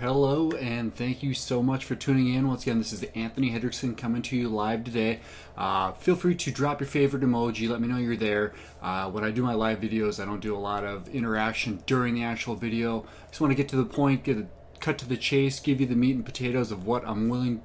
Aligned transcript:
Hello, 0.00 0.52
and 0.52 0.94
thank 0.94 1.24
you 1.24 1.34
so 1.34 1.60
much 1.60 1.84
for 1.84 1.96
tuning 1.96 2.32
in. 2.32 2.46
Once 2.46 2.62
again, 2.62 2.78
this 2.78 2.92
is 2.92 3.02
Anthony 3.16 3.50
Hendrickson 3.50 3.98
coming 3.98 4.22
to 4.22 4.36
you 4.36 4.48
live 4.48 4.84
today. 4.84 5.18
Uh, 5.56 5.90
feel 5.90 6.14
free 6.14 6.36
to 6.36 6.52
drop 6.52 6.78
your 6.78 6.86
favorite 6.86 7.24
emoji. 7.24 7.68
Let 7.68 7.80
me 7.80 7.88
know 7.88 7.96
you're 7.96 8.14
there. 8.14 8.54
Uh, 8.80 9.10
when 9.10 9.24
I 9.24 9.32
do 9.32 9.42
my 9.42 9.54
live 9.54 9.80
videos, 9.80 10.22
I 10.22 10.24
don't 10.24 10.38
do 10.38 10.54
a 10.54 10.56
lot 10.56 10.84
of 10.84 11.08
interaction 11.08 11.82
during 11.86 12.14
the 12.14 12.22
actual 12.22 12.54
video. 12.54 13.00
I 13.00 13.30
just 13.30 13.40
want 13.40 13.50
to 13.50 13.56
get 13.56 13.68
to 13.70 13.76
the 13.76 13.84
point, 13.84 14.22
get 14.22 14.38
a 14.38 14.46
cut 14.78 14.98
to 14.98 15.08
the 15.08 15.16
chase, 15.16 15.58
give 15.58 15.80
you 15.80 15.86
the 15.88 15.96
meat 15.96 16.14
and 16.14 16.24
potatoes 16.24 16.70
of 16.70 16.86
what 16.86 17.02
I'm 17.04 17.28
willing 17.28 17.62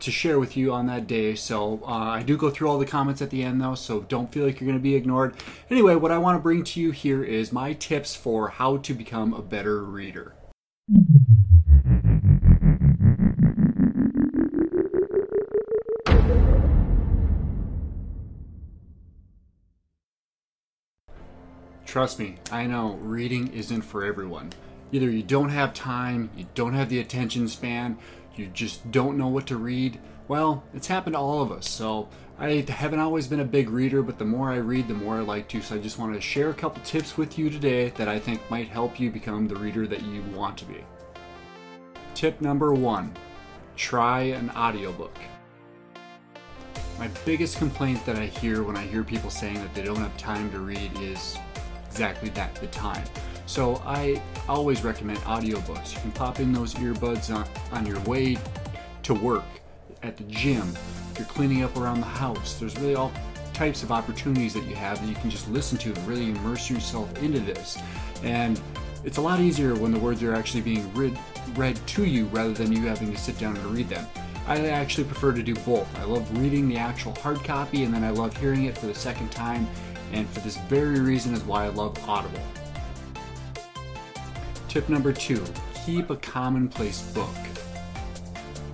to 0.00 0.10
share 0.10 0.40
with 0.40 0.56
you 0.56 0.72
on 0.72 0.88
that 0.88 1.06
day. 1.06 1.36
So 1.36 1.84
uh, 1.86 1.92
I 1.92 2.24
do 2.24 2.36
go 2.36 2.50
through 2.50 2.68
all 2.68 2.80
the 2.80 2.84
comments 2.84 3.22
at 3.22 3.30
the 3.30 3.44
end 3.44 3.60
though, 3.60 3.76
so 3.76 4.00
don't 4.00 4.32
feel 4.32 4.44
like 4.44 4.60
you're 4.60 4.66
going 4.66 4.76
to 4.76 4.82
be 4.82 4.96
ignored. 4.96 5.36
Anyway, 5.70 5.94
what 5.94 6.10
I 6.10 6.18
want 6.18 6.36
to 6.36 6.42
bring 6.42 6.64
to 6.64 6.80
you 6.80 6.90
here 6.90 7.22
is 7.22 7.52
my 7.52 7.74
tips 7.74 8.16
for 8.16 8.48
how 8.48 8.78
to 8.78 8.92
become 8.92 9.32
a 9.32 9.40
better 9.40 9.84
reader. 9.84 10.34
Trust 21.96 22.18
me, 22.18 22.36
I 22.52 22.66
know 22.66 22.98
reading 23.00 23.54
isn't 23.54 23.80
for 23.80 24.04
everyone. 24.04 24.52
Either 24.92 25.08
you 25.08 25.22
don't 25.22 25.48
have 25.48 25.72
time, 25.72 26.28
you 26.36 26.46
don't 26.54 26.74
have 26.74 26.90
the 26.90 27.00
attention 27.00 27.48
span, 27.48 27.96
you 28.34 28.48
just 28.48 28.90
don't 28.90 29.16
know 29.16 29.28
what 29.28 29.46
to 29.46 29.56
read. 29.56 29.98
Well, 30.28 30.62
it's 30.74 30.88
happened 30.88 31.14
to 31.14 31.18
all 31.18 31.40
of 31.40 31.50
us. 31.50 31.66
So 31.70 32.10
I 32.38 32.66
haven't 32.68 33.00
always 33.00 33.28
been 33.28 33.40
a 33.40 33.46
big 33.46 33.70
reader, 33.70 34.02
but 34.02 34.18
the 34.18 34.26
more 34.26 34.52
I 34.52 34.56
read, 34.56 34.88
the 34.88 34.92
more 34.92 35.16
I 35.16 35.20
like 35.20 35.48
to. 35.48 35.62
So 35.62 35.76
I 35.76 35.78
just 35.78 35.98
want 35.98 36.12
to 36.12 36.20
share 36.20 36.50
a 36.50 36.54
couple 36.54 36.82
tips 36.82 37.16
with 37.16 37.38
you 37.38 37.48
today 37.48 37.88
that 37.96 38.08
I 38.08 38.18
think 38.18 38.42
might 38.50 38.68
help 38.68 39.00
you 39.00 39.10
become 39.10 39.48
the 39.48 39.56
reader 39.56 39.86
that 39.86 40.02
you 40.02 40.22
want 40.34 40.58
to 40.58 40.66
be. 40.66 40.84
Tip 42.14 42.42
number 42.42 42.74
one 42.74 43.16
try 43.74 44.20
an 44.20 44.50
audiobook. 44.50 45.16
My 46.98 47.08
biggest 47.24 47.56
complaint 47.56 48.04
that 48.04 48.16
I 48.16 48.26
hear 48.26 48.62
when 48.62 48.76
I 48.76 48.82
hear 48.82 49.02
people 49.02 49.30
saying 49.30 49.54
that 49.54 49.74
they 49.74 49.82
don't 49.82 49.96
have 49.96 50.16
time 50.18 50.50
to 50.50 50.58
read 50.58 50.90
is 51.00 51.38
exactly 51.96 52.28
that 52.28 52.54
the 52.56 52.66
time. 52.66 53.02
So 53.46 53.76
I 53.86 54.20
always 54.50 54.84
recommend 54.84 55.18
audiobooks. 55.20 55.94
You 55.94 56.00
can 56.02 56.12
pop 56.12 56.40
in 56.40 56.52
those 56.52 56.74
earbuds 56.74 57.34
on, 57.34 57.48
on 57.72 57.86
your 57.86 57.98
way 58.00 58.36
to 59.04 59.14
work, 59.14 59.44
at 60.02 60.18
the 60.18 60.24
gym, 60.24 60.76
if 61.12 61.18
you're 61.18 61.26
cleaning 61.26 61.62
up 61.62 61.74
around 61.78 62.00
the 62.00 62.06
house. 62.06 62.58
There's 62.60 62.76
really 62.78 62.96
all 62.96 63.10
types 63.54 63.82
of 63.82 63.90
opportunities 63.90 64.52
that 64.52 64.64
you 64.64 64.74
have 64.74 65.00
that 65.00 65.08
you 65.08 65.14
can 65.14 65.30
just 65.30 65.48
listen 65.48 65.78
to 65.78 65.88
and 65.88 65.98
really 66.06 66.28
immerse 66.28 66.68
yourself 66.68 67.10
into 67.22 67.40
this. 67.40 67.78
And 68.22 68.60
it's 69.02 69.16
a 69.16 69.22
lot 69.22 69.40
easier 69.40 69.74
when 69.74 69.90
the 69.90 69.98
words 69.98 70.22
are 70.22 70.34
actually 70.34 70.60
being 70.60 70.92
read, 70.92 71.16
read 71.54 71.76
to 71.86 72.04
you 72.04 72.26
rather 72.26 72.52
than 72.52 72.72
you 72.72 72.82
having 72.82 73.10
to 73.10 73.16
sit 73.16 73.38
down 73.38 73.56
and 73.56 73.64
read 73.66 73.88
them. 73.88 74.06
I 74.46 74.68
actually 74.68 75.04
prefer 75.04 75.32
to 75.32 75.42
do 75.42 75.54
both. 75.54 75.88
I 75.98 76.04
love 76.04 76.38
reading 76.38 76.68
the 76.68 76.76
actual 76.76 77.12
hard 77.14 77.42
copy 77.42 77.82
and 77.82 77.92
then 77.92 78.04
I 78.04 78.10
love 78.10 78.36
hearing 78.36 78.66
it 78.66 78.78
for 78.78 78.86
the 78.86 78.94
second 78.94 79.30
time 79.32 79.66
and 80.12 80.28
for 80.28 80.38
this 80.40 80.56
very 80.68 81.00
reason 81.00 81.34
is 81.34 81.42
why 81.42 81.64
I 81.64 81.68
love 81.68 81.98
Audible. 82.08 82.40
Tip 84.68 84.88
number 84.88 85.12
two 85.12 85.42
keep 85.84 86.10
a 86.10 86.16
commonplace 86.16 87.02
book. 87.12 87.28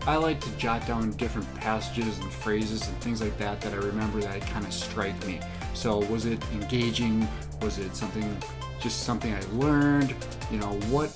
I 0.07 0.17
like 0.17 0.41
to 0.41 0.51
jot 0.57 0.87
down 0.87 1.11
different 1.13 1.53
passages 1.55 2.19
and 2.19 2.33
phrases 2.33 2.89
and 2.89 2.97
things 2.99 3.21
like 3.21 3.37
that 3.39 3.61
that 3.61 3.73
I 3.73 3.77
remember 3.77 4.21
that 4.21 4.41
kind 4.47 4.67
of 4.67 4.73
strike 4.73 5.27
me. 5.27 5.39
So, 5.75 5.99
was 6.07 6.27
it 6.27 6.43
engaging? 6.53 7.29
Was 7.61 7.79
it 7.79 7.95
something, 7.95 8.37
just 8.81 9.05
something 9.05 9.33
I 9.33 9.41
learned? 9.53 10.15
You 10.51 10.59
know, 10.59 10.73
what 10.91 11.11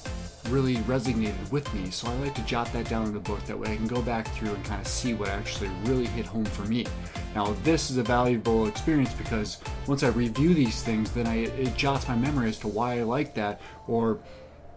really 0.49 0.77
resonated 0.77 1.51
with 1.51 1.73
me. 1.75 1.91
So 1.91 2.09
I 2.09 2.15
like 2.17 2.35
to 2.35 2.43
jot 2.43 2.73
that 2.73 2.89
down 2.89 3.07
in 3.07 3.15
the 3.15 3.21
book. 3.21 3.45
That 3.47 3.59
way 3.59 3.73
I 3.73 3.77
can 3.77 3.87
go 3.87 4.03
back 4.03 4.29
through 4.29 4.55
and 4.55 4.65
kind 4.65 4.81
of 4.81 4.87
see 4.87 5.15
what 5.15 5.29
actually 5.29 5.71
really 5.85 6.07
hit 6.07 6.27
home 6.27 6.45
for 6.45 6.63
me. 6.63 6.87
Now 7.35 7.55
this 7.63 7.91
is 7.91 7.97
a 7.97 8.03
valuable 8.03 8.67
experience 8.67 9.13
because 9.15 9.59
once 9.87 10.03
I 10.03 10.09
review 10.09 10.55
these 10.55 10.83
things, 10.83 11.11
then 11.13 11.27
I, 11.27 11.45
it 11.45 11.77
jots 11.77 12.09
my 12.09 12.17
memory 12.17 12.49
as 12.49 12.59
to 12.61 12.69
why 12.69 12.99
I 12.99 13.03
like 13.03 13.35
that 13.35 13.61
or 13.87 14.21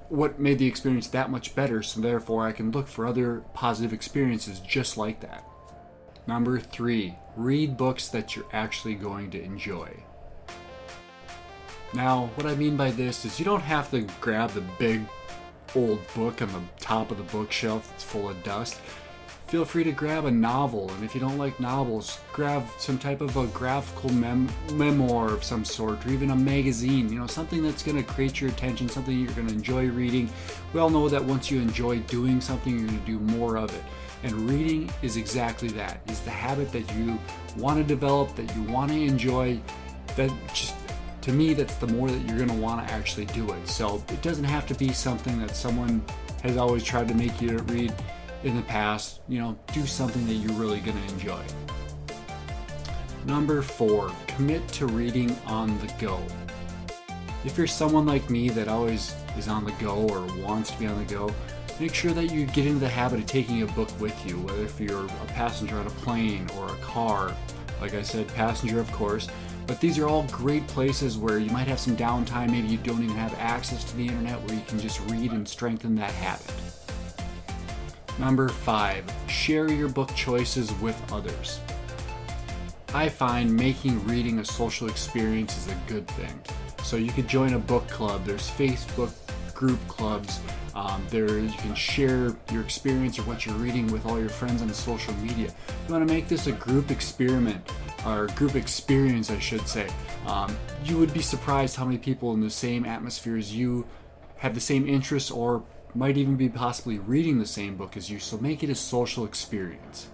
what 0.09 0.39
made 0.39 0.57
the 0.57 0.67
experience 0.67 1.07
that 1.09 1.29
much 1.29 1.55
better. 1.55 1.83
So 1.83 2.01
therefore 2.01 2.47
I 2.47 2.51
can 2.51 2.71
look 2.71 2.87
for 2.87 3.05
other 3.05 3.43
positive 3.53 3.93
experiences 3.93 4.59
just 4.59 4.97
like 4.97 5.19
that. 5.21 5.45
Number 6.27 6.59
three, 6.59 7.15
read 7.35 7.77
books 7.77 8.07
that 8.09 8.35
you're 8.35 8.45
actually 8.53 8.95
going 8.95 9.31
to 9.31 9.41
enjoy. 9.41 10.03
Now, 11.93 12.29
what 12.35 12.45
I 12.45 12.53
mean 12.53 12.77
by 12.77 12.91
this 12.91 13.25
is 13.25 13.39
you 13.39 13.45
don't 13.45 13.61
have 13.61 13.89
to 13.91 14.01
grab 14.21 14.51
the 14.51 14.61
big 14.77 15.01
old 15.75 15.99
book 16.15 16.41
on 16.41 16.51
the 16.51 16.61
top 16.79 17.11
of 17.11 17.17
the 17.17 17.23
bookshelf 17.23 17.89
that's 17.89 18.03
full 18.03 18.29
of 18.29 18.41
dust, 18.43 18.79
feel 19.47 19.65
free 19.65 19.83
to 19.83 19.91
grab 19.91 20.25
a 20.25 20.31
novel. 20.31 20.89
And 20.91 21.03
if 21.03 21.15
you 21.15 21.21
don't 21.21 21.37
like 21.37 21.59
novels, 21.59 22.19
grab 22.33 22.63
some 22.77 22.99
type 22.99 23.19
of 23.21 23.35
a 23.35 23.47
graphical 23.47 24.11
mem- 24.11 24.49
memoir 24.73 25.33
of 25.33 25.43
some 25.43 25.65
sort, 25.65 26.05
or 26.05 26.09
even 26.11 26.29
a 26.29 26.35
magazine, 26.35 27.11
you 27.11 27.19
know, 27.19 27.27
something 27.27 27.63
that's 27.63 27.81
going 27.81 27.97
to 27.97 28.03
create 28.03 28.39
your 28.39 28.51
attention, 28.51 28.87
something 28.87 29.17
you're 29.17 29.33
going 29.33 29.47
to 29.47 29.53
enjoy 29.53 29.87
reading. 29.87 30.29
We 30.73 30.79
all 30.79 30.91
know 30.91 31.09
that 31.09 31.23
once 31.23 31.49
you 31.49 31.59
enjoy 31.59 31.99
doing 32.01 32.41
something, 32.41 32.77
you're 32.77 32.87
going 32.87 32.99
to 32.99 33.05
do 33.05 33.19
more 33.19 33.57
of 33.57 33.73
it. 33.73 33.83
And 34.21 34.49
reading 34.49 34.91
is 35.01 35.17
exactly 35.17 35.69
that. 35.69 36.01
It's 36.07 36.19
the 36.19 36.29
habit 36.29 36.71
that 36.71 36.93
you 36.95 37.17
want 37.57 37.77
to 37.77 37.83
develop, 37.83 38.35
that 38.35 38.53
you 38.55 38.63
want 38.63 38.91
to 38.91 39.01
enjoy, 39.01 39.59
that 40.15 40.31
just 40.53 40.75
to 41.29 41.35
me, 41.35 41.53
that's 41.53 41.75
the 41.75 41.85
more 41.85 42.09
that 42.09 42.19
you're 42.27 42.37
going 42.37 42.49
to 42.49 42.55
want 42.55 42.85
to 42.87 42.91
actually 42.91 43.25
do 43.25 43.51
it. 43.51 43.67
So 43.67 44.03
it 44.09 44.19
doesn't 44.23 44.45
have 44.45 44.65
to 44.65 44.73
be 44.73 44.91
something 44.91 45.39
that 45.39 45.55
someone 45.55 46.03
has 46.41 46.57
always 46.57 46.83
tried 46.83 47.07
to 47.07 47.13
make 47.13 47.39
you 47.39 47.55
read 47.59 47.93
in 48.43 48.55
the 48.55 48.63
past. 48.63 49.21
You 49.27 49.37
know, 49.37 49.59
do 49.71 49.85
something 49.85 50.25
that 50.25 50.33
you're 50.33 50.53
really 50.53 50.79
going 50.79 50.97
to 50.97 51.13
enjoy. 51.13 51.41
Number 53.27 53.61
four, 53.61 54.11
commit 54.25 54.67
to 54.69 54.87
reading 54.87 55.37
on 55.45 55.77
the 55.81 55.93
go. 55.99 56.19
If 57.45 57.59
you're 57.59 57.67
someone 57.67 58.07
like 58.07 58.31
me 58.31 58.49
that 58.49 58.67
always 58.67 59.15
is 59.37 59.47
on 59.47 59.65
the 59.65 59.73
go 59.73 60.09
or 60.09 60.25
wants 60.43 60.71
to 60.71 60.79
be 60.79 60.87
on 60.87 60.97
the 60.97 61.13
go, 61.13 61.31
make 61.79 61.93
sure 61.93 62.11
that 62.13 62.31
you 62.31 62.47
get 62.47 62.65
into 62.65 62.79
the 62.79 62.89
habit 62.89 63.19
of 63.19 63.27
taking 63.27 63.61
a 63.61 63.67
book 63.67 63.89
with 64.01 64.25
you, 64.25 64.39
whether 64.39 64.63
if 64.63 64.79
you're 64.79 65.05
a 65.05 65.25
passenger 65.27 65.77
on 65.77 65.85
a 65.85 65.91
plane 65.91 66.49
or 66.57 66.69
a 66.69 66.77
car. 66.77 67.35
Like 67.79 67.93
I 67.93 68.01
said, 68.01 68.27
passenger, 68.29 68.79
of 68.79 68.91
course 68.91 69.29
but 69.69 69.79
these 69.79 69.99
are 69.99 70.07
all 70.07 70.23
great 70.31 70.65
places 70.65 71.15
where 71.15 71.37
you 71.37 71.51
might 71.51 71.67
have 71.67 71.79
some 71.79 71.95
downtime, 71.95 72.49
maybe 72.49 72.67
you 72.67 72.77
don't 72.79 73.03
even 73.03 73.15
have 73.15 73.35
access 73.37 73.83
to 73.83 73.95
the 73.95 74.07
internet, 74.07 74.41
where 74.41 74.55
you 74.55 74.63
can 74.67 74.79
just 74.79 74.99
read 75.01 75.31
and 75.31 75.47
strengthen 75.47 75.93
that 75.93 76.09
habit. 76.09 76.51
Number 78.17 78.49
five, 78.49 79.05
share 79.27 79.71
your 79.71 79.87
book 79.87 80.11
choices 80.15 80.73
with 80.79 80.99
others. 81.13 81.59
I 82.95 83.09
find 83.09 83.55
making 83.55 84.03
reading 84.07 84.39
a 84.39 84.45
social 84.45 84.89
experience 84.89 85.55
is 85.55 85.71
a 85.71 85.77
good 85.85 86.07
thing. 86.07 86.33
So 86.83 86.97
you 86.97 87.11
could 87.11 87.27
join 87.27 87.53
a 87.53 87.59
book 87.59 87.87
club, 87.89 88.25
there's 88.25 88.49
Facebook 88.49 89.13
group 89.53 89.79
clubs, 89.87 90.39
um, 90.73 91.05
there 91.09 91.37
you 91.37 91.51
can 91.59 91.75
share 91.75 92.35
your 92.51 92.63
experience 92.63 93.19
or 93.19 93.23
what 93.23 93.45
you're 93.45 93.53
reading 93.55 93.85
with 93.91 94.07
all 94.07 94.19
your 94.19 94.29
friends 94.29 94.63
on 94.63 94.73
social 94.73 95.13
media. 95.17 95.53
You 95.87 95.93
want 95.93 96.07
to 96.07 96.11
make 96.11 96.27
this 96.27 96.47
a 96.47 96.53
group 96.53 96.89
experiment 96.89 97.69
or 98.05 98.27
group 98.27 98.55
experience, 98.55 99.29
I 99.29 99.39
should 99.39 99.67
say. 99.67 99.87
Um, 100.27 100.55
you 100.83 100.97
would 100.97 101.13
be 101.13 101.21
surprised 101.21 101.75
how 101.75 101.85
many 101.85 101.97
people 101.97 102.33
in 102.33 102.41
the 102.41 102.49
same 102.49 102.85
atmosphere 102.85 103.37
as 103.37 103.55
you 103.55 103.85
have 104.37 104.55
the 104.55 104.61
same 104.61 104.87
interests 104.87 105.31
or 105.31 105.63
might 105.95 106.17
even 106.17 106.35
be 106.35 106.49
possibly 106.49 106.99
reading 106.99 107.39
the 107.39 107.45
same 107.45 107.75
book 107.75 107.97
as 107.97 108.09
you. 108.09 108.19
So 108.19 108.37
make 108.37 108.63
it 108.63 108.69
a 108.69 108.75
social 108.75 109.25
experience. 109.25 110.09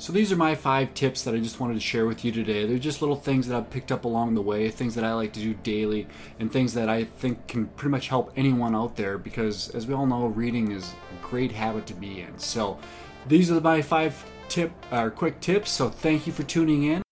So 0.00 0.14
these 0.14 0.32
are 0.32 0.36
my 0.36 0.54
five 0.54 0.94
tips 0.94 1.24
that 1.24 1.34
I 1.34 1.40
just 1.40 1.60
wanted 1.60 1.74
to 1.74 1.80
share 1.80 2.06
with 2.06 2.24
you 2.24 2.32
today. 2.32 2.64
They're 2.64 2.78
just 2.78 3.02
little 3.02 3.16
things 3.16 3.46
that 3.48 3.56
I've 3.56 3.68
picked 3.68 3.92
up 3.92 4.06
along 4.06 4.34
the 4.34 4.40
way, 4.40 4.70
things 4.70 4.94
that 4.94 5.04
I 5.04 5.12
like 5.12 5.34
to 5.34 5.40
do 5.40 5.52
daily, 5.52 6.06
and 6.38 6.50
things 6.50 6.72
that 6.72 6.88
I 6.88 7.04
think 7.04 7.46
can 7.46 7.66
pretty 7.66 7.90
much 7.90 8.08
help 8.08 8.32
anyone 8.34 8.74
out 8.74 8.96
there 8.96 9.18
because 9.18 9.68
as 9.70 9.86
we 9.86 9.92
all 9.92 10.06
know, 10.06 10.28
reading 10.28 10.72
is 10.72 10.90
a 10.90 11.26
great 11.26 11.52
habit 11.52 11.86
to 11.88 11.94
be 11.94 12.22
in. 12.22 12.38
So 12.38 12.78
these 13.28 13.50
are 13.50 13.60
my 13.60 13.82
five 13.82 14.24
tip 14.50 14.72
or 14.92 15.10
quick 15.10 15.40
tips. 15.40 15.70
So 15.70 15.88
thank 15.88 16.26
you 16.26 16.32
for 16.32 16.42
tuning 16.42 16.84
in. 16.84 17.02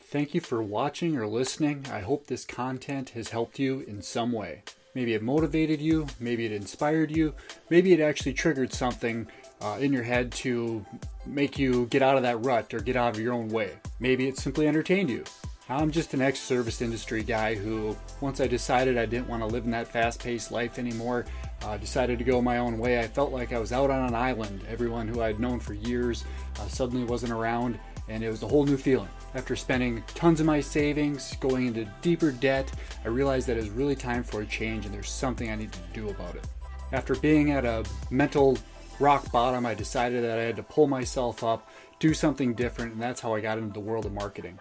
Thank 0.00 0.32
you 0.32 0.40
for 0.40 0.62
watching 0.62 1.16
or 1.16 1.26
listening. 1.26 1.86
I 1.90 1.98
hope 1.98 2.28
this 2.28 2.44
content 2.44 3.10
has 3.10 3.30
helped 3.30 3.58
you 3.58 3.80
in 3.80 4.00
some 4.00 4.30
way. 4.30 4.62
Maybe 4.94 5.12
it 5.14 5.24
motivated 5.24 5.80
you, 5.80 6.06
maybe 6.20 6.46
it 6.46 6.52
inspired 6.52 7.10
you, 7.10 7.34
maybe 7.68 7.92
it 7.92 7.98
actually 7.98 8.34
triggered 8.34 8.72
something 8.72 9.26
uh, 9.60 9.78
in 9.80 9.92
your 9.92 10.04
head 10.04 10.30
to 10.30 10.86
make 11.26 11.58
you 11.58 11.86
get 11.86 12.02
out 12.02 12.16
of 12.16 12.22
that 12.22 12.44
rut 12.44 12.72
or 12.74 12.80
get 12.80 12.96
out 12.96 13.14
of 13.14 13.20
your 13.20 13.32
own 13.32 13.48
way. 13.48 13.72
Maybe 14.00 14.28
it 14.28 14.38
simply 14.38 14.66
entertained 14.66 15.10
you. 15.10 15.24
I'm 15.68 15.90
just 15.90 16.12
an 16.12 16.20
ex 16.20 16.40
service 16.40 16.82
industry 16.82 17.22
guy 17.22 17.54
who, 17.54 17.96
once 18.20 18.38
I 18.40 18.46
decided 18.46 18.98
I 18.98 19.06
didn't 19.06 19.28
want 19.28 19.40
to 19.40 19.46
live 19.46 19.64
in 19.64 19.70
that 19.70 19.88
fast 19.88 20.22
paced 20.22 20.52
life 20.52 20.78
anymore, 20.78 21.24
uh, 21.62 21.78
decided 21.78 22.18
to 22.18 22.24
go 22.24 22.42
my 22.42 22.58
own 22.58 22.78
way. 22.78 23.00
I 23.00 23.06
felt 23.06 23.32
like 23.32 23.52
I 23.54 23.58
was 23.58 23.72
out 23.72 23.90
on 23.90 24.06
an 24.06 24.14
island. 24.14 24.60
Everyone 24.68 25.08
who 25.08 25.22
I'd 25.22 25.40
known 25.40 25.60
for 25.60 25.72
years 25.72 26.24
uh, 26.60 26.68
suddenly 26.68 27.04
wasn't 27.04 27.32
around, 27.32 27.78
and 28.08 28.22
it 28.22 28.28
was 28.28 28.42
a 28.42 28.46
whole 28.46 28.66
new 28.66 28.76
feeling. 28.76 29.08
After 29.34 29.56
spending 29.56 30.04
tons 30.14 30.38
of 30.38 30.46
my 30.46 30.60
savings, 30.60 31.34
going 31.40 31.68
into 31.68 31.86
deeper 32.02 32.30
debt, 32.30 32.70
I 33.04 33.08
realized 33.08 33.46
that 33.48 33.56
it 33.56 33.60
was 33.60 33.70
really 33.70 33.96
time 33.96 34.22
for 34.22 34.42
a 34.42 34.46
change 34.46 34.84
and 34.84 34.94
there's 34.94 35.10
something 35.10 35.50
I 35.50 35.56
need 35.56 35.72
to 35.72 35.80
do 35.94 36.10
about 36.10 36.36
it. 36.36 36.46
After 36.92 37.14
being 37.16 37.50
at 37.50 37.64
a 37.64 37.84
mental 38.10 38.58
rock 39.00 39.30
bottom, 39.32 39.66
I 39.66 39.74
decided 39.74 40.22
that 40.24 40.38
I 40.38 40.42
had 40.42 40.56
to 40.56 40.62
pull 40.62 40.86
myself 40.86 41.42
up, 41.42 41.68
do 41.98 42.14
something 42.14 42.54
different, 42.54 42.94
and 42.94 43.02
that's 43.02 43.20
how 43.20 43.34
I 43.34 43.40
got 43.40 43.58
into 43.58 43.72
the 43.72 43.80
world 43.80 44.06
of 44.06 44.12
marketing. 44.12 44.58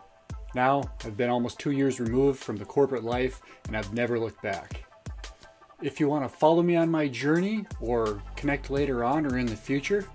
Now, 0.56 0.84
I've 1.04 1.18
been 1.18 1.30
almost 1.30 1.60
two 1.60 1.72
years 1.72 2.00
removed 2.00 2.40
from 2.40 2.58
the 2.58 2.66
corporate 2.66 3.04
life, 3.04 3.42
and 3.68 3.76
I've 3.76 3.94
never 3.94 4.20
looked 4.20 4.42
back. 4.42 4.86
If 5.82 6.00
you 6.00 6.08
want 6.08 6.24
to 6.24 6.30
follow 6.30 6.62
me 6.62 6.76
on 6.76 6.92
my 6.92 7.08
journey, 7.08 7.66
or 7.82 8.22
connect 8.36 8.70
later 8.70 9.04
on 9.04 9.26
or 9.26 9.38
in 9.38 9.48
the 9.48 9.56
future, 9.56 10.06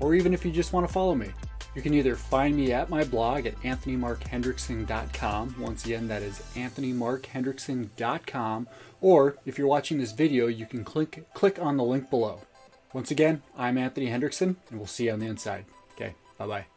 or 0.00 0.14
even 0.14 0.34
if 0.34 0.44
you 0.44 0.50
just 0.50 0.72
want 0.72 0.86
to 0.86 0.92
follow 0.92 1.14
me, 1.14 1.28
you 1.74 1.82
can 1.82 1.94
either 1.94 2.16
find 2.16 2.56
me 2.56 2.72
at 2.72 2.88
my 2.88 3.04
blog 3.04 3.46
at 3.46 3.60
anthonymarkhendrickson.com. 3.62 5.56
Once 5.58 5.84
again, 5.84 6.08
that 6.08 6.22
is 6.22 6.40
anthonymarkhendrickson.com. 6.54 8.68
Or 9.00 9.36
if 9.44 9.58
you're 9.58 9.66
watching 9.66 9.98
this 9.98 10.12
video, 10.12 10.46
you 10.46 10.66
can 10.66 10.84
click, 10.84 11.26
click 11.34 11.58
on 11.60 11.76
the 11.76 11.84
link 11.84 12.10
below. 12.10 12.42
Once 12.94 13.10
again, 13.10 13.42
I'm 13.58 13.76
Anthony 13.76 14.06
Hendrickson, 14.06 14.56
and 14.70 14.78
we'll 14.78 14.86
see 14.86 15.06
you 15.06 15.12
on 15.12 15.18
the 15.18 15.26
inside. 15.26 15.66
Okay, 15.94 16.14
bye 16.38 16.46
bye. 16.46 16.73